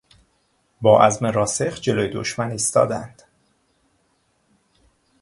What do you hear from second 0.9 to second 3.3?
عزم راسخ جلوی دشمن ایستادند.